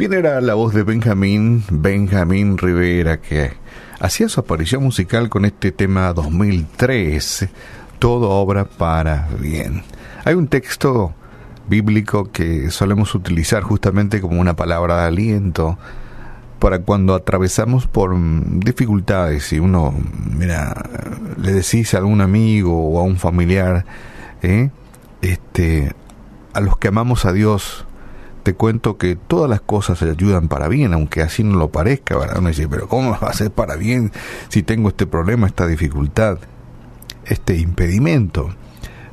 Bien, 0.00 0.14
era 0.14 0.40
la 0.40 0.54
voz 0.54 0.72
de 0.72 0.82
Benjamín, 0.82 1.62
Benjamín 1.70 2.56
Rivera, 2.56 3.20
que 3.20 3.52
hacía 3.98 4.30
su 4.30 4.40
aparición 4.40 4.82
musical 4.82 5.28
con 5.28 5.44
este 5.44 5.72
tema 5.72 6.14
2003, 6.14 7.50
Todo 7.98 8.30
obra 8.30 8.64
para 8.64 9.28
bien. 9.38 9.82
Hay 10.24 10.36
un 10.36 10.48
texto 10.48 11.12
bíblico 11.68 12.32
que 12.32 12.70
solemos 12.70 13.14
utilizar 13.14 13.62
justamente 13.62 14.22
como 14.22 14.40
una 14.40 14.56
palabra 14.56 15.02
de 15.02 15.08
aliento 15.08 15.76
para 16.60 16.78
cuando 16.78 17.14
atravesamos 17.14 17.86
por 17.86 18.16
dificultades 18.64 19.52
y 19.52 19.58
uno, 19.58 19.94
mira, 20.34 20.82
le 21.36 21.52
decís 21.52 21.92
a 21.92 21.98
algún 21.98 22.22
amigo 22.22 22.88
o 22.88 23.00
a 23.00 23.02
un 23.02 23.18
familiar, 23.18 23.84
¿eh? 24.40 24.70
este, 25.20 25.92
a 26.54 26.60
los 26.60 26.78
que 26.78 26.88
amamos 26.88 27.26
a 27.26 27.34
Dios, 27.34 27.84
te 28.42 28.54
cuento 28.54 28.96
que 28.96 29.16
todas 29.16 29.48
las 29.48 29.60
cosas 29.60 29.98
se 29.98 30.10
ayudan 30.10 30.48
para 30.48 30.68
bien, 30.68 30.92
aunque 30.92 31.22
así 31.22 31.44
no 31.44 31.58
lo 31.58 31.70
parezca. 31.70 32.16
Uno 32.36 32.48
dice, 32.48 32.68
pero 32.68 32.88
¿cómo 32.88 33.10
va 33.10 33.28
a 33.28 33.32
ser 33.32 33.50
para 33.50 33.76
bien 33.76 34.12
si 34.48 34.62
tengo 34.62 34.88
este 34.88 35.06
problema, 35.06 35.46
esta 35.46 35.66
dificultad, 35.66 36.38
este 37.26 37.56
impedimento? 37.56 38.50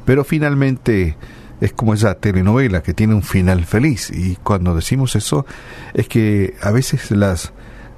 Pero 0.05 0.23
finalmente 0.23 1.17
es 1.59 1.73
como 1.73 1.93
esa 1.93 2.16
telenovela 2.16 2.81
que 2.81 2.93
tiene 2.93 3.13
un 3.16 3.23
final 3.23 3.66
feliz 3.66 4.11
y 4.11 4.35
cuando 4.38 4.75
decimos 4.75 5.16
eso 5.16 5.45
es 5.94 6.07
que 6.07 6.55
a 6.61 6.71
veces 6.71 7.11
las 7.11 7.52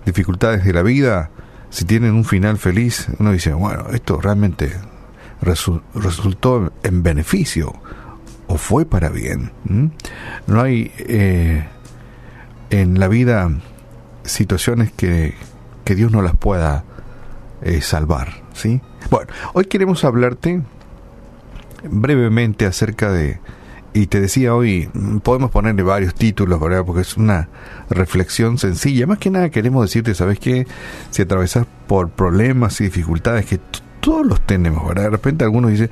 dificultades 0.06 0.64
de 0.64 0.74
la 0.74 0.82
vida, 0.82 1.30
si 1.70 1.86
tienen 1.86 2.14
un 2.14 2.26
final 2.26 2.58
feliz, 2.58 3.08
uno 3.20 3.32
dice, 3.32 3.54
bueno, 3.54 3.88
esto 3.94 4.20
realmente 4.22 4.72
resultó 5.42 6.74
en 6.84 7.04
beneficio 7.04 7.74
o 8.50 8.58
fue 8.58 8.86
para 8.86 9.10
bien. 9.10 9.52
No 10.48 10.62
hay 10.62 10.92
eh, 10.98 11.66
en 12.72 13.00
la 13.00 13.08
vida 13.08 13.52
situaciones 14.24 14.92
que, 14.92 15.36
que, 15.86 15.96
Dios 15.96 16.12
no 16.12 16.22
las 16.22 16.36
pueda 16.36 16.84
eh, 17.62 17.82
salvar. 17.82 18.34
¿sí? 18.54 18.82
Bueno, 19.12 19.32
hoy 19.54 19.66
queremos 19.66 20.04
hablarte 20.04 20.62
brevemente 21.84 22.66
acerca 22.66 23.12
de, 23.12 23.40
y 23.94 24.08
te 24.08 24.20
decía 24.20 24.56
hoy, 24.56 24.90
podemos 25.24 25.52
ponerle 25.52 25.84
varios 25.84 26.16
títulos, 26.16 26.60
¿verdad? 26.60 26.84
Porque 26.86 27.02
es 27.02 27.18
una 27.18 27.50
reflexión 27.90 28.58
sencilla. 28.58 29.06
Más 29.06 29.20
que 29.20 29.30
nada 29.30 29.50
queremos 29.50 29.86
decirte, 29.86 30.16
¿sabes 30.16 30.40
qué? 30.40 30.66
Si 31.12 31.22
atravesas 31.22 31.68
por 31.88 32.10
problemas 32.10 32.82
y 32.82 32.86
dificultades 32.86 33.46
que 33.46 33.60
todos 34.00 34.26
los 34.26 34.42
tenemos, 34.42 34.88
¿verdad? 34.88 35.04
De 35.04 35.10
repente 35.10 35.44
algunos 35.44 35.72
dicen, 35.72 35.90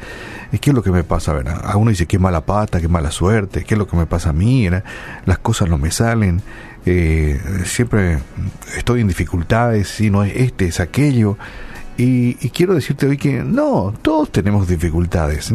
¿qué 0.59 0.69
es 0.69 0.75
lo 0.75 0.83
que 0.83 0.91
me 0.91 1.03
pasa, 1.03 1.33
verdad? 1.33 1.61
A 1.63 1.77
uno 1.77 1.89
dice, 1.89 2.05
qué 2.05 2.19
mala 2.19 2.41
pata, 2.41 2.79
qué 2.79 2.87
mala 2.87 3.11
suerte, 3.11 3.63
qué 3.63 3.75
es 3.75 3.77
lo 3.77 3.87
que 3.87 3.97
me 3.97 4.05
pasa 4.05 4.29
a 4.29 4.33
mí, 4.33 4.69
Las 5.25 5.37
cosas 5.39 5.69
no 5.69 5.77
me 5.77 5.91
salen, 5.91 6.41
eh, 6.85 7.37
siempre 7.65 8.19
estoy 8.77 9.01
en 9.01 9.07
dificultades, 9.07 9.89
si 9.89 10.09
no 10.09 10.23
es 10.23 10.33
este, 10.35 10.67
es 10.67 10.79
aquello. 10.79 11.37
Y, 11.97 12.35
quiero 12.51 12.75
decirte 12.75 13.07
hoy 13.07 13.17
que 13.17 13.43
no, 13.43 13.93
todos 14.01 14.31
tenemos 14.31 14.67
dificultades. 14.67 15.51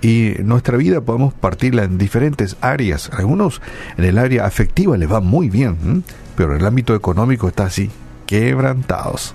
Y 0.00 0.34
nuestra 0.44 0.76
vida 0.76 1.00
podemos 1.00 1.34
partirla 1.34 1.82
en 1.82 1.98
diferentes 1.98 2.56
áreas. 2.60 3.10
Algunos 3.12 3.60
en 3.96 4.04
el 4.04 4.18
área 4.18 4.46
afectiva 4.46 4.96
les 4.96 5.10
va 5.10 5.20
muy 5.20 5.50
bien, 5.50 6.04
pero 6.36 6.54
en 6.54 6.60
el 6.60 6.66
ámbito 6.66 6.94
económico 6.94 7.48
está 7.48 7.64
así, 7.64 7.90
quebrantados. 8.24 9.34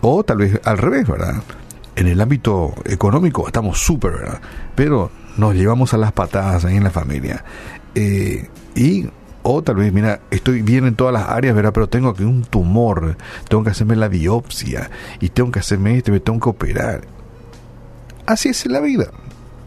O 0.00 0.24
tal 0.24 0.38
vez 0.38 0.60
al 0.64 0.78
revés, 0.78 1.06
¿verdad? 1.06 1.42
En 1.96 2.06
el 2.06 2.20
ámbito 2.20 2.74
económico 2.84 3.46
estamos 3.46 3.78
súper, 3.78 4.12
¿verdad? 4.12 4.40
Pero 4.74 5.10
nos 5.36 5.54
llevamos 5.54 5.92
a 5.94 5.98
las 5.98 6.12
patadas 6.12 6.64
ahí 6.64 6.76
en 6.76 6.84
la 6.84 6.90
familia. 6.90 7.44
Eh, 7.94 8.48
y, 8.74 9.08
o 9.42 9.62
tal 9.62 9.76
vez, 9.76 9.92
mira, 9.92 10.20
estoy 10.30 10.62
bien 10.62 10.86
en 10.86 10.94
todas 10.94 11.12
las 11.12 11.28
áreas, 11.28 11.54
¿verdad? 11.54 11.72
Pero 11.72 11.88
tengo 11.88 12.10
aquí 12.10 12.24
un 12.24 12.42
tumor, 12.42 13.16
tengo 13.48 13.64
que 13.64 13.70
hacerme 13.70 13.96
la 13.96 14.08
biopsia, 14.08 14.90
y 15.20 15.28
tengo 15.30 15.50
que 15.50 15.58
hacerme 15.58 15.96
esto, 15.96 16.12
me 16.12 16.20
tengo 16.20 16.40
que 16.40 16.48
operar. 16.48 17.02
Así 18.26 18.48
es 18.48 18.64
la 18.66 18.80
vida. 18.80 19.10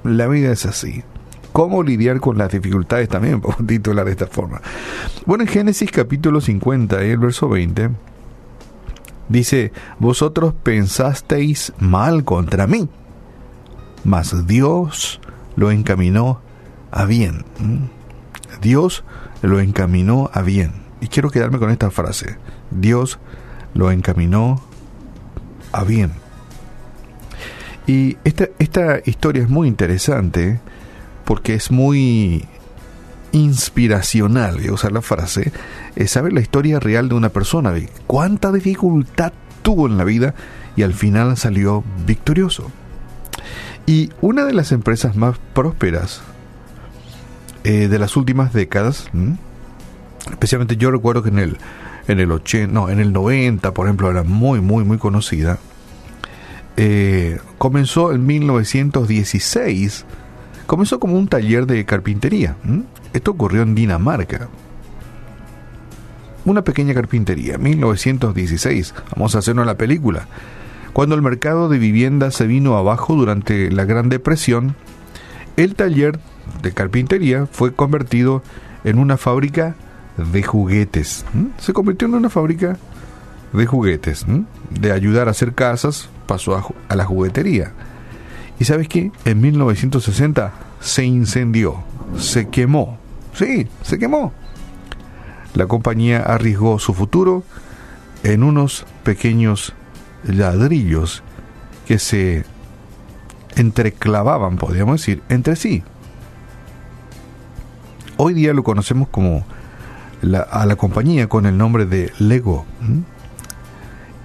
La 0.04 0.28
vida 0.28 0.52
es 0.52 0.66
así. 0.66 1.04
¿Cómo 1.52 1.84
lidiar 1.84 2.20
con 2.20 2.38
las 2.38 2.52
dificultades 2.52 3.10
también? 3.10 3.42
Podemos 3.42 3.68
titular 3.68 4.06
de 4.06 4.12
esta 4.12 4.28
forma. 4.28 4.62
Bueno, 5.26 5.44
en 5.44 5.50
Génesis 5.50 5.92
capítulo 5.92 6.42
50, 6.42 7.02
el 7.04 7.18
verso 7.20 7.48
20 7.48 7.90
Dice, 9.34 9.72
vosotros 9.98 10.54
pensasteis 10.62 11.74
mal 11.80 12.24
contra 12.24 12.68
mí, 12.68 12.88
mas 14.04 14.46
Dios 14.46 15.20
lo 15.56 15.72
encaminó 15.72 16.40
a 16.92 17.06
bien. 17.06 17.44
Dios 18.62 19.04
lo 19.42 19.60
encaminó 19.60 20.30
a 20.36 20.44
bien. 20.44 20.74
Y 21.02 21.08
quiero 21.08 21.32
quedarme 21.32 21.58
con 21.58 21.72
esta 21.72 21.90
frase. 21.90 22.38
Dios 22.70 23.18
lo 23.74 23.90
encaminó 23.90 24.62
a 25.72 25.84
bien. 25.84 26.12
Y 27.88 28.18
esta, 28.26 28.50
esta 28.60 29.00
historia 29.04 29.42
es 29.42 29.50
muy 29.50 29.68
interesante 29.68 30.60
porque 31.26 31.56
es 31.56 31.72
muy 31.72 32.46
inspiracional, 33.32 34.58
voy 34.58 34.68
a 34.68 34.74
usar 34.74 34.92
la 34.92 35.02
frase, 35.02 35.52
es 35.96 36.12
saber 36.12 36.34
la 36.34 36.42
historia 36.42 36.80
real 36.80 37.10
de 37.10 37.16
una 37.16 37.30
persona, 37.30 37.72
de 37.72 37.90
cuánta 38.08 38.52
dificultad 38.52 39.34
tuvo 39.62 39.88
en 39.88 39.98
la 39.98 40.04
vida 40.04 40.34
y 40.76 40.84
al 40.84 40.94
final 40.94 41.38
salió 41.38 41.84
victorioso. 42.06 42.72
Y 43.86 44.12
una 44.22 44.46
de 44.46 44.54
las 44.54 44.72
empresas 44.72 45.16
más 45.16 45.38
prósperas 45.54 46.22
eh, 47.64 47.88
de 47.88 48.00
las 48.00 48.16
últimas 48.16 48.54
décadas, 48.54 49.10
especialmente 50.30 50.78
yo 50.78 50.92
recuerdo 50.92 51.24
que 51.24 51.30
en 51.30 51.40
el, 51.40 51.58
en 52.08 52.20
el 52.20 52.32
80, 52.32 52.74
no, 52.74 52.90
en 52.90 53.00
el 53.00 53.12
90, 53.12 53.74
por 53.74 53.88
ejemplo, 53.88 54.10
era 54.10 54.24
muy, 54.24 54.62
muy, 54.62 54.84
muy 54.84 54.98
conocida, 54.98 55.60
eh, 56.76 57.40
comenzó 57.58 58.14
en 58.14 58.26
1916, 58.26 60.06
comenzó 60.66 61.00
como 61.00 61.18
un 61.18 61.28
taller 61.28 61.66
de 61.68 61.86
carpintería. 61.86 62.56
Esto 63.14 63.32
ocurrió 63.32 63.62
en 63.62 63.76
Dinamarca. 63.76 64.50
Una 66.46 66.64
pequeña 66.64 66.94
carpintería, 66.94 67.58
1916. 67.58 68.94
Vamos 69.16 69.36
a 69.36 69.40
hacernos 69.40 69.66
la 69.66 69.78
película. 69.78 70.28
Cuando 70.92 71.16
el 71.16 71.22
mercado 71.22 71.70
de 71.70 71.78
vivienda 71.78 72.32
se 72.32 72.46
vino 72.46 72.78
abajo 72.78 73.16
durante 73.16 73.72
la 73.72 73.86
Gran 73.86 74.10
Depresión, 74.10 74.76
el 75.58 75.76
taller 75.76 76.20
de 76.62 76.72
carpintería 76.72 77.48
fue 77.52 77.74
convertido 77.74 78.44
en 78.84 79.00
una 79.00 79.18
fábrica 79.18 79.76
de 80.18 80.44
juguetes. 80.44 81.26
Se 81.58 81.74
convirtió 81.74 82.08
en 82.08 82.16
una 82.16 82.30
fábrica 82.30 82.78
de 83.54 83.66
juguetes. 83.66 84.26
De 84.70 84.92
ayudar 84.92 85.28
a 85.28 85.32
hacer 85.32 85.54
casas 85.54 86.10
pasó 86.28 86.56
a, 86.56 86.66
a 86.90 86.96
la 86.96 87.06
juguetería. 87.06 87.72
¿Y 88.60 88.66
sabes 88.66 88.88
qué? 88.88 89.12
En 89.26 89.42
1960 89.42 90.54
se 90.80 91.06
incendió, 91.06 91.84
se 92.18 92.50
quemó 92.50 93.00
Sí, 93.34 93.68
se 93.82 93.98
quemó. 93.98 94.32
La 95.54 95.68
compañía 95.68 96.22
arriesgó 96.22 96.80
su 96.80 96.94
futuro 96.94 97.44
en 98.24 98.44
unos 98.44 98.86
pequeños 99.04 99.74
ladrillos 100.24 101.24
que 101.86 102.00
se 102.00 102.46
entreclavaban, 103.56 104.58
podríamos 104.58 105.02
decir, 105.02 105.22
entre 105.30 105.56
sí. 105.56 105.84
Hoy 108.18 108.34
día 108.34 108.54
lo 108.54 108.64
conocemos 108.64 109.10
como 109.10 109.46
a 110.52 110.66
la 110.66 110.76
compañía 110.76 111.28
con 111.28 111.46
el 111.46 111.58
nombre 111.58 111.86
de 111.86 112.12
Lego. 112.20 112.66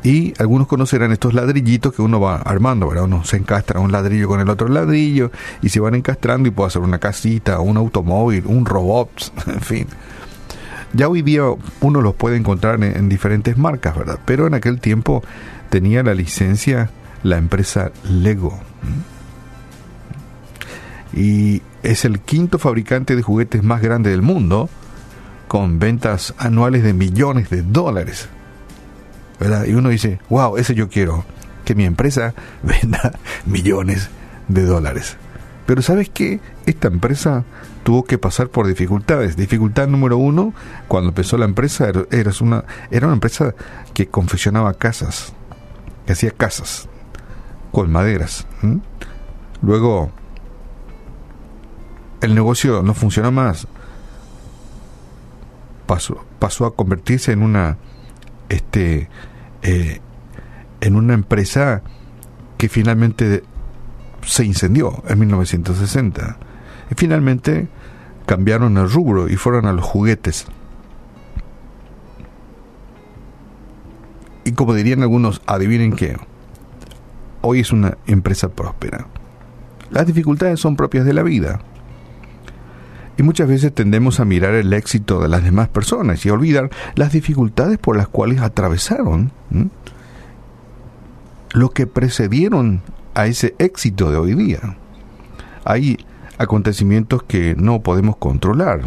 Y 0.04 0.32
algunos 0.40 0.68
conocerán 0.68 1.10
estos 1.10 1.34
ladrillitos 1.34 1.92
que 1.92 2.02
uno 2.02 2.20
va 2.20 2.36
armando, 2.36 2.88
¿verdad? 2.88 3.04
Uno 3.04 3.24
se 3.24 3.36
encastra 3.36 3.80
un 3.80 3.90
ladrillo 3.90 4.28
con 4.28 4.40
el 4.40 4.48
otro 4.48 4.68
ladrillo 4.68 5.32
y 5.60 5.70
se 5.70 5.80
van 5.80 5.96
encastrando 5.96 6.48
y 6.48 6.52
puede 6.52 6.68
hacer 6.68 6.82
una 6.82 6.98
casita, 6.98 7.58
un 7.58 7.76
automóvil, 7.76 8.44
un 8.46 8.64
robot, 8.64 9.10
en 9.46 9.60
fin. 9.60 9.86
Ya 10.92 11.08
hoy 11.08 11.22
día 11.22 11.42
uno 11.80 12.00
los 12.00 12.14
puede 12.14 12.36
encontrar 12.36 12.82
en, 12.82 13.08
diferentes 13.08 13.58
marcas, 13.58 13.96
¿verdad? 13.96 14.18
Pero 14.24 14.46
en 14.46 14.54
aquel 14.54 14.80
tiempo 14.80 15.22
tenía 15.68 16.02
la 16.02 16.14
licencia 16.14 16.90
la 17.22 17.36
empresa 17.36 17.90
Lego. 18.04 18.58
Y 21.12 21.62
es 21.82 22.04
el 22.04 22.20
quinto 22.20 22.58
fabricante 22.58 23.16
de 23.16 23.22
juguetes 23.22 23.62
más 23.62 23.82
grande 23.82 24.10
del 24.10 24.22
mundo, 24.22 24.68
con 25.46 25.78
ventas 25.78 26.34
anuales 26.38 26.82
de 26.82 26.92
millones 26.92 27.50
de 27.50 27.62
dólares. 27.62 28.28
Y 29.66 29.72
uno 29.72 29.88
dice, 29.88 30.20
wow, 30.28 30.56
ese 30.56 30.74
yo 30.74 30.88
quiero, 30.88 31.24
que 31.64 31.74
mi 31.74 31.84
empresa 31.84 32.34
venda 32.62 33.12
millones 33.46 34.10
de 34.48 34.64
dólares. 34.64 35.16
Pero 35.68 35.82
¿sabes 35.82 36.08
qué? 36.08 36.40
Esta 36.64 36.88
empresa 36.88 37.44
tuvo 37.82 38.02
que 38.04 38.16
pasar 38.16 38.48
por 38.48 38.66
dificultades. 38.66 39.36
Dificultad 39.36 39.86
número 39.86 40.16
uno, 40.16 40.54
cuando 40.88 41.10
empezó 41.10 41.36
la 41.36 41.44
empresa, 41.44 41.86
era 42.10 42.30
una, 42.40 42.64
era 42.90 43.06
una 43.06 43.12
empresa 43.12 43.54
que 43.92 44.06
confeccionaba 44.06 44.72
casas, 44.72 45.34
que 46.06 46.14
hacía 46.14 46.30
casas 46.30 46.88
con 47.70 47.92
maderas. 47.92 48.46
Luego, 49.60 50.10
el 52.22 52.34
negocio 52.34 52.82
no 52.82 52.94
funcionó 52.94 53.30
más. 53.30 53.68
pasó, 55.84 56.24
pasó 56.38 56.64
a 56.64 56.74
convertirse 56.74 57.32
en 57.32 57.42
una 57.42 57.76
este 58.48 59.10
eh, 59.60 60.00
en 60.80 60.96
una 60.96 61.12
empresa 61.12 61.82
que 62.56 62.70
finalmente 62.70 63.44
se 64.28 64.44
incendió 64.44 65.02
en 65.08 65.18
1960 65.20 66.36
y 66.90 66.94
finalmente 66.94 67.66
cambiaron 68.26 68.76
el 68.76 68.90
rubro 68.90 69.28
y 69.28 69.36
fueron 69.36 69.64
a 69.66 69.72
los 69.72 69.84
juguetes. 69.84 70.46
Y 74.44 74.52
como 74.52 74.74
dirían 74.74 75.02
algunos 75.02 75.40
adivinen 75.46 75.94
qué 75.94 76.16
hoy 77.40 77.60
es 77.60 77.72
una 77.72 77.96
empresa 78.06 78.50
próspera. 78.50 79.06
Las 79.90 80.06
dificultades 80.06 80.60
son 80.60 80.76
propias 80.76 81.06
de 81.06 81.14
la 81.14 81.22
vida. 81.22 81.60
Y 83.16 83.22
muchas 83.22 83.48
veces 83.48 83.74
tendemos 83.74 84.20
a 84.20 84.26
mirar 84.26 84.54
el 84.54 84.72
éxito 84.74 85.20
de 85.20 85.28
las 85.28 85.42
demás 85.42 85.68
personas 85.68 86.24
y 86.24 86.30
olvidar 86.30 86.70
las 86.96 87.12
dificultades 87.12 87.78
por 87.78 87.96
las 87.96 88.08
cuales 88.08 88.42
atravesaron 88.42 89.32
lo 91.52 91.70
que 91.70 91.86
precedieron 91.86 92.82
a 93.18 93.26
ese 93.26 93.56
éxito 93.58 94.12
de 94.12 94.16
hoy 94.16 94.34
día. 94.34 94.76
Hay 95.64 95.98
acontecimientos 96.38 97.24
que 97.24 97.56
no 97.56 97.80
podemos 97.82 98.16
controlar. 98.16 98.82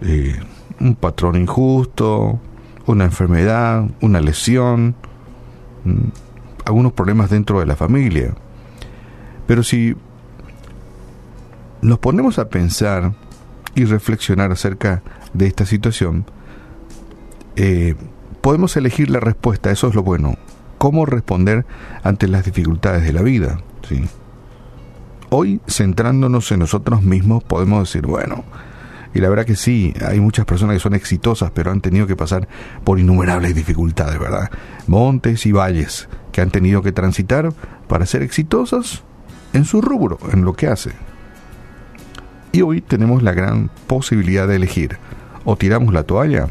Eh, 0.00 0.40
un 0.80 0.96
patrón 0.96 1.36
injusto, 1.36 2.40
una 2.84 3.04
enfermedad, 3.04 3.88
una 4.00 4.20
lesión, 4.20 4.96
algunos 6.64 6.94
problemas 6.94 7.30
dentro 7.30 7.60
de 7.60 7.66
la 7.66 7.76
familia. 7.76 8.34
Pero 9.46 9.62
si 9.62 9.94
nos 11.82 12.00
ponemos 12.00 12.40
a 12.40 12.48
pensar 12.48 13.12
y 13.76 13.84
reflexionar 13.84 14.50
acerca 14.50 15.04
de 15.32 15.46
esta 15.46 15.64
situación, 15.64 16.24
eh, 17.54 17.94
podemos 18.40 18.76
elegir 18.76 19.10
la 19.10 19.20
respuesta, 19.20 19.70
eso 19.70 19.86
es 19.86 19.94
lo 19.94 20.02
bueno, 20.02 20.34
cómo 20.78 21.06
responder 21.06 21.64
ante 22.02 22.28
las 22.28 22.44
dificultades 22.44 23.04
de 23.04 23.12
la 23.12 23.22
vida. 23.22 23.60
¿sí? 23.88 24.04
Hoy, 25.30 25.60
centrándonos 25.66 26.50
en 26.52 26.60
nosotros 26.60 27.02
mismos, 27.02 27.42
podemos 27.42 27.88
decir, 27.88 28.06
bueno, 28.06 28.44
y 29.16 29.20
la 29.20 29.30
verdad 29.30 29.46
que 29.46 29.56
sí, 29.56 29.94
hay 30.06 30.20
muchas 30.20 30.44
personas 30.44 30.74
que 30.74 30.80
son 30.80 30.94
exitosas, 30.94 31.50
pero 31.50 31.70
han 31.70 31.80
tenido 31.80 32.06
que 32.06 32.16
pasar 32.16 32.46
por 32.84 33.00
innumerables 33.00 33.54
dificultades, 33.54 34.18
¿verdad? 34.18 34.50
Montes 34.86 35.46
y 35.46 35.52
valles 35.52 36.08
que 36.32 36.42
han 36.42 36.50
tenido 36.50 36.82
que 36.82 36.92
transitar 36.92 37.52
para 37.88 38.04
ser 38.04 38.22
exitosas 38.22 39.02
en 39.54 39.64
su 39.64 39.80
rubro, 39.80 40.18
en 40.32 40.44
lo 40.44 40.52
que 40.52 40.66
hace. 40.66 40.90
Y 42.52 42.60
hoy 42.60 42.82
tenemos 42.82 43.22
la 43.22 43.32
gran 43.32 43.70
posibilidad 43.86 44.46
de 44.46 44.56
elegir, 44.56 44.98
o 45.46 45.56
tiramos 45.56 45.94
la 45.94 46.02
toalla, 46.02 46.48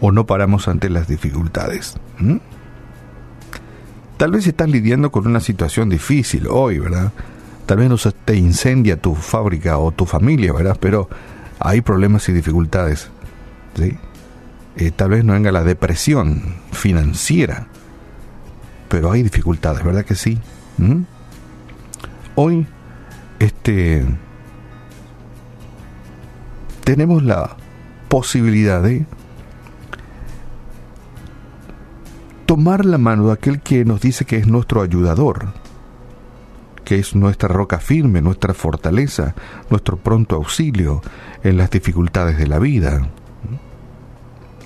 o 0.00 0.12
no 0.12 0.26
paramos 0.26 0.68
ante 0.68 0.90
las 0.90 1.08
dificultades. 1.08 1.96
Tal 4.24 4.30
vez 4.30 4.46
estás 4.46 4.70
lidiando 4.70 5.12
con 5.12 5.26
una 5.26 5.40
situación 5.40 5.90
difícil 5.90 6.46
hoy, 6.48 6.78
¿verdad? 6.78 7.12
Tal 7.66 7.76
vez 7.76 7.90
no 7.90 7.98
te 8.24 8.34
incendia 8.34 8.96
tu 8.96 9.14
fábrica 9.14 9.76
o 9.76 9.92
tu 9.92 10.06
familia, 10.06 10.54
¿verdad? 10.54 10.78
Pero 10.80 11.10
hay 11.58 11.82
problemas 11.82 12.26
y 12.30 12.32
dificultades, 12.32 13.10
¿sí? 13.76 13.98
Eh, 14.76 14.92
tal 14.92 15.10
vez 15.10 15.26
no 15.26 15.34
venga 15.34 15.52
la 15.52 15.62
depresión 15.62 16.40
financiera, 16.72 17.66
pero 18.88 19.12
hay 19.12 19.22
dificultades, 19.22 19.84
¿verdad 19.84 20.06
que 20.06 20.14
sí? 20.14 20.38
Hoy, 22.34 22.66
este, 23.40 24.06
tenemos 26.82 27.22
la 27.24 27.58
posibilidad 28.08 28.82
de 28.82 29.04
tomar 32.46 32.84
la 32.84 32.98
mano 32.98 33.26
de 33.26 33.32
aquel 33.32 33.60
que 33.60 33.84
nos 33.84 34.00
dice 34.00 34.24
que 34.24 34.36
es 34.36 34.46
nuestro 34.46 34.82
ayudador, 34.82 35.48
que 36.84 36.98
es 36.98 37.14
nuestra 37.14 37.48
roca 37.48 37.78
firme, 37.78 38.20
nuestra 38.20 38.54
fortaleza, 38.54 39.34
nuestro 39.70 39.96
pronto 39.96 40.36
auxilio 40.36 41.02
en 41.42 41.56
las 41.56 41.70
dificultades 41.70 42.38
de 42.38 42.46
la 42.46 42.58
vida. 42.58 43.08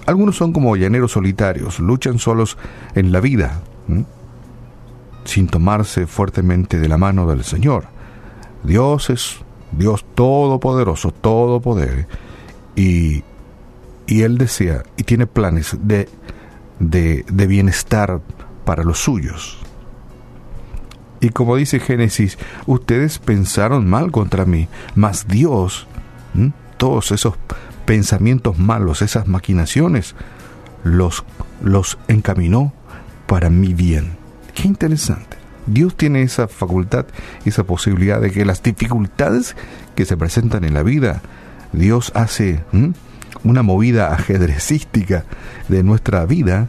Algunos 0.06 0.36
son 0.36 0.52
como 0.52 0.76
llaneros 0.76 1.12
solitarios, 1.12 1.80
luchan 1.80 2.18
solos 2.18 2.56
en 2.94 3.12
la 3.12 3.20
vida, 3.20 3.60
sin 5.24 5.46
tomarse 5.46 6.06
fuertemente 6.06 6.80
de 6.80 6.88
la 6.88 6.98
mano 6.98 7.26
del 7.26 7.44
Señor. 7.44 7.84
Dios 8.64 9.10
es 9.10 9.36
Dios 9.70 10.04
todopoderoso, 10.14 11.12
todo 11.12 11.60
poder, 11.60 12.08
y, 12.74 13.22
y 14.06 14.22
Él 14.22 14.38
desea 14.38 14.82
y 14.96 15.02
tiene 15.02 15.26
planes 15.26 15.76
de 15.82 16.08
de, 16.78 17.24
bienestar 17.46 18.20
para 18.64 18.84
los 18.84 18.98
suyos. 18.98 19.58
Y 21.20 21.30
como 21.30 21.56
dice 21.56 21.80
Génesis, 21.80 22.38
ustedes 22.66 23.18
pensaron 23.18 23.88
mal 23.88 24.12
contra 24.12 24.44
mí, 24.44 24.68
mas 24.94 25.26
Dios, 25.26 25.86
todos 26.76 27.10
esos 27.10 27.34
pensamientos 27.84 28.58
malos, 28.58 29.02
esas 29.02 29.26
maquinaciones, 29.26 30.14
los, 30.84 31.24
los 31.62 31.98
encaminó 32.06 32.72
para 33.26 33.50
mi 33.50 33.74
bien. 33.74 34.16
Qué 34.54 34.68
interesante. 34.68 35.36
Dios 35.66 35.96
tiene 35.96 36.22
esa 36.22 36.48
facultad, 36.48 37.06
esa 37.44 37.64
posibilidad 37.64 38.20
de 38.20 38.30
que 38.30 38.44
las 38.44 38.62
dificultades 38.62 39.56
que 39.94 40.04
se 40.04 40.16
presentan 40.16 40.64
en 40.64 40.74
la 40.74 40.82
vida, 40.82 41.20
Dios 41.72 42.12
hace 42.14 42.62
una 43.44 43.62
movida 43.62 44.12
ajedrecística 44.12 45.24
de 45.68 45.82
nuestra 45.82 46.24
vida 46.26 46.68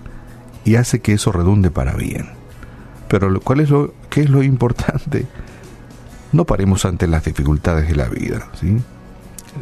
y 0.65 0.75
hace 0.75 0.99
que 0.99 1.13
eso 1.13 1.31
redunde 1.31 1.71
para 1.71 1.93
bien. 1.93 2.29
Pero 3.07 3.39
¿cuál 3.41 3.59
es 3.59 3.69
lo, 3.69 3.93
¿qué 4.09 4.21
es 4.21 4.29
lo 4.29 4.43
importante? 4.43 5.25
No 6.31 6.45
paremos 6.45 6.85
ante 6.85 7.07
las 7.07 7.25
dificultades 7.25 7.87
de 7.87 7.95
la 7.95 8.07
vida, 8.07 8.49
¿sí? 8.59 8.77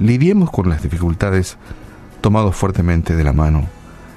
Lidiemos 0.01 0.51
con 0.51 0.67
las 0.67 0.83
dificultades 0.83 1.57
tomados 2.19 2.55
fuertemente 2.55 3.15
de 3.15 3.23
la 3.23 3.31
mano 3.31 3.67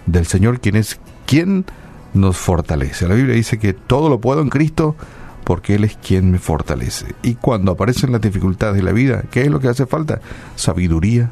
del 0.06 0.26
Señor, 0.26 0.60
quien 0.60 0.74
es 0.74 0.98
quien 1.26 1.64
nos 2.12 2.36
fortalece. 2.36 3.06
La 3.06 3.14
Biblia 3.14 3.36
dice 3.36 3.60
que 3.60 3.72
todo 3.72 4.08
lo 4.08 4.20
puedo 4.20 4.42
en 4.42 4.48
Cristo 4.48 4.96
porque 5.44 5.76
Él 5.76 5.84
es 5.84 5.96
quien 5.96 6.32
me 6.32 6.38
fortalece. 6.38 7.14
Y 7.22 7.36
cuando 7.36 7.72
aparecen 7.72 8.10
las 8.10 8.20
dificultades 8.20 8.76
de 8.76 8.82
la 8.82 8.92
vida, 8.92 9.22
¿qué 9.30 9.42
es 9.42 9.48
lo 9.48 9.60
que 9.60 9.68
hace 9.68 9.86
falta? 9.86 10.20
Sabiduría, 10.56 11.30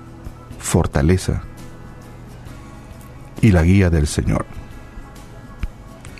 fortaleza 0.60 1.42
y 3.40 3.52
la 3.52 3.62
guía 3.62 3.90
del 3.90 4.06
Señor. 4.06 4.46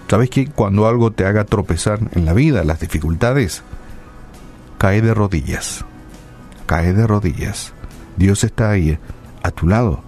¿Sabes 0.09 0.31
que 0.31 0.47
cuando 0.49 0.87
algo 0.87 1.13
te 1.13 1.27
haga 1.27 1.45
tropezar 1.45 2.01
en 2.13 2.25
la 2.25 2.33
vida, 2.33 2.65
las 2.65 2.81
dificultades, 2.81 3.63
cae 4.79 5.03
de 5.03 5.13
rodillas, 5.13 5.85
cae 6.67 6.93
de 6.93 7.07
rodillas. 7.07 7.75
Dios 8.17 8.45
está 8.45 8.71
ahí 8.71 8.99
a 9.43 9.51
tu 9.51 9.67
lado 9.67 10.03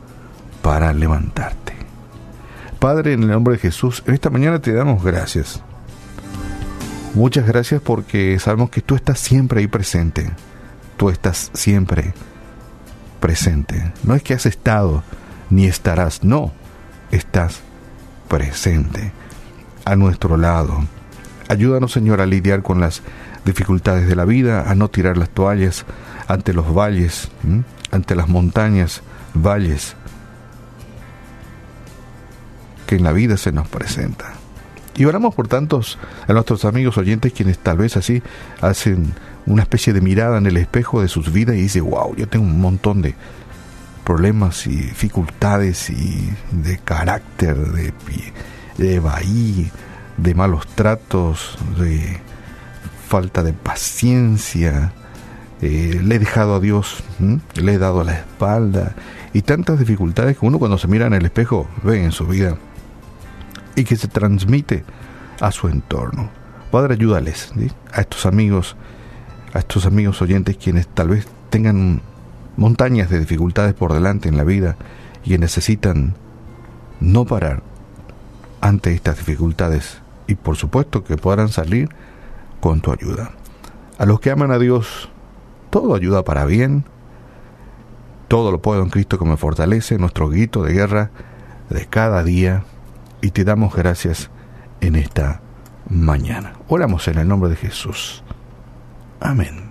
para 0.62 0.92
levantarte. 0.92 1.75
Padre, 2.78 3.12
en 3.12 3.25
el 3.25 3.30
nombre 3.30 3.54
de 3.54 3.61
Jesús, 3.61 4.02
en 4.06 4.14
esta 4.14 4.30
mañana 4.30 4.61
te 4.61 4.73
damos 4.73 5.02
gracias. 5.04 5.61
Muchas 7.14 7.46
gracias 7.46 7.82
porque 7.82 8.38
sabemos 8.38 8.70
que 8.70 8.80
tú 8.80 8.94
estás 8.94 9.18
siempre 9.18 9.61
ahí 9.61 9.66
presente. 9.66 10.30
Tú 10.96 11.11
estás 11.11 11.50
siempre 11.52 12.14
presente. 13.18 13.92
No 14.04 14.14
es 14.14 14.23
que 14.23 14.35
has 14.35 14.46
estado 14.46 15.02
ni 15.50 15.66
estarás, 15.66 16.23
no, 16.23 16.52
estás 17.11 17.61
presente 18.29 19.12
a 19.85 19.97
nuestro 19.97 20.37
lado. 20.37 20.85
Ayúdanos, 21.49 21.93
Señor, 21.93 22.21
a 22.21 22.26
lidiar 22.26 22.62
con 22.62 22.81
las 22.81 23.02
dificultades 23.45 24.07
de 24.09 24.17
la 24.17 24.25
vida, 24.25 24.71
a 24.71 24.75
no 24.75 24.88
tirar 24.88 25.17
las 25.17 25.31
toallas 25.31 25.85
ante 26.29 26.52
los 26.52 26.73
valles, 26.73 27.29
ante 27.90 28.14
las 28.14 28.29
montañas, 28.29 29.02
valles 29.35 29.97
que 32.87 32.97
en 32.97 33.05
la 33.05 33.12
vida 33.12 33.37
se 33.37 33.52
nos 33.52 33.69
presenta. 33.69 34.33
Y 34.97 35.05
oramos 35.05 35.35
por 35.35 35.49
tantos 35.49 35.99
a 36.29 36.33
nuestros 36.33 36.64
amigos 36.64 36.99
oyentes 36.99 37.33
quienes 37.33 37.59
tal 37.59 37.79
vez 37.79 37.97
así 37.97 38.23
hacen 38.61 39.14
una 39.47 39.62
especie 39.62 39.93
de 39.93 40.00
mirada 40.00 40.38
en 40.38 40.47
el 40.47 40.57
espejo 40.57 41.00
de 41.00 41.09
sus 41.09 41.33
vidas 41.33 41.57
y 41.57 41.62
dicen, 41.62 41.88
wow, 41.88 42.14
yo 42.17 42.29
tengo 42.29 42.45
un 42.45 42.61
montón 42.61 43.00
de 43.00 43.14
problemas 44.11 44.67
y 44.67 44.75
dificultades 44.75 45.88
y 45.88 46.33
de 46.50 46.79
carácter, 46.79 47.57
de, 47.57 47.93
de 48.76 48.99
bahí, 48.99 49.71
de 50.17 50.35
malos 50.35 50.67
tratos, 50.75 51.57
de 51.79 52.19
falta 53.07 53.45
de 53.45 53.52
paciencia. 53.52 54.93
Eh, 55.62 56.00
le 56.02 56.17
he 56.17 56.19
dejado 56.19 56.57
a 56.57 56.59
Dios, 56.61 57.05
le 57.55 57.75
he 57.75 57.79
dado 57.79 58.02
la 58.02 58.14
espalda 58.14 58.97
y 59.33 59.43
tantas 59.43 59.79
dificultades 59.79 60.37
que 60.37 60.45
uno 60.45 60.59
cuando 60.59 60.76
se 60.76 60.88
mira 60.88 61.07
en 61.07 61.14
el 61.14 61.25
espejo 61.25 61.69
ve 61.85 62.02
en 62.02 62.11
su 62.11 62.26
vida 62.26 62.57
y 63.76 63.85
que 63.85 63.95
se 63.95 64.09
transmite 64.09 64.83
a 65.38 65.52
su 65.52 65.69
entorno. 65.69 66.31
Padre, 66.73 66.95
ayúdales 66.95 67.52
a 67.93 68.00
estos 68.00 68.26
amigos, 68.26 68.75
a 69.52 69.61
estos 69.61 69.87
amigos 69.87 70.21
oyentes 70.21 70.57
quienes 70.57 70.88
tal 70.88 71.11
vez 71.11 71.29
tengan 71.50 72.02
montañas 72.57 73.11
de 73.11 73.21
dificultades 73.21 73.75
por 73.75 73.92
delante 73.92 74.28
en 74.28 74.37
la 74.37 74.45
vida 74.45 74.76
y 75.25 75.37
necesitan 75.38 76.14
no 77.00 77.25
parar 77.25 77.62
ante 78.61 78.92
estas 78.92 79.19
dificultades 79.19 80.00
y 80.26 80.35
por 80.35 80.57
supuesto 80.57 81.02
que 81.04 81.16
podrán 81.16 81.49
salir 81.49 81.88
con 82.61 82.80
tu 82.80 82.92
ayuda. 82.92 83.33
A 83.99 84.07
los 84.07 84.21
que 84.21 84.30
aman 84.30 84.52
a 84.52 84.59
Dios, 84.59 85.11
todo 85.71 85.95
ayuda 85.95 86.25
para 86.25 86.45
bien. 86.45 86.85
Todo 88.28 88.52
lo 88.52 88.62
puedo 88.62 88.83
en 88.83 88.90
Cristo 88.90 89.19
que 89.19 89.25
me 89.25 89.37
fortalece, 89.37 89.99
nuestro 89.99 90.28
grito 90.28 90.62
de 90.62 90.73
guerra 90.73 91.11
de 91.69 91.87
cada 91.87 92.23
día. 92.23 92.64
Y 93.23 93.33
te 93.33 93.45
damos 93.45 93.75
gracias 93.75 94.30
en 94.80 94.97
esta 94.97 95.40
mañana. 95.88 96.54
Oramos 96.69 97.09
en 97.09 97.19
el 97.19 97.28
nombre 97.28 97.50
de 97.50 97.57
Jesús. 97.57 98.23
Amén. 99.21 99.69